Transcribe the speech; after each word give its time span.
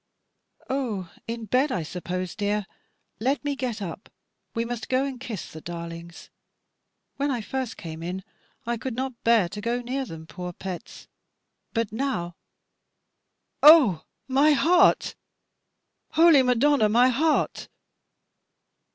"Oh, 0.67 1.13
in 1.27 1.45
bed 1.45 1.71
I 1.71 1.83
suppose, 1.83 2.33
dear: 2.33 2.65
let 3.19 3.45
me 3.45 3.55
get 3.55 3.83
up, 3.83 4.09
we 4.55 4.65
must 4.65 4.89
go 4.89 5.05
and 5.05 5.19
kiss 5.19 5.51
the 5.51 5.61
darlings. 5.61 6.31
When 7.17 7.29
I 7.29 7.41
first 7.41 7.77
came 7.77 8.01
in, 8.01 8.23
I 8.65 8.77
could 8.77 8.95
not 8.95 9.23
bear 9.23 9.47
to 9.49 9.61
go 9.61 9.79
near 9.79 10.05
them, 10.05 10.25
poor 10.25 10.53
pets; 10.53 11.07
but 11.71 11.91
now 11.91 12.35
Oh 13.61 14.03
my 14.27 14.53
heart, 14.53 15.13
holy 16.13 16.41
Madonna, 16.41 16.89
my 16.89 17.09
heart!" 17.09 17.67